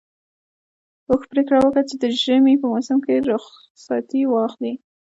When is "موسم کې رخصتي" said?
2.73-4.21